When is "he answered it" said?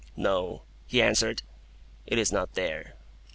0.87-2.17